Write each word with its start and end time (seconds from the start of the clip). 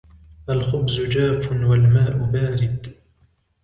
الخبز 0.49 1.01
جاف 1.01 1.51
والماء 1.51 2.17
بارد. 2.17 2.95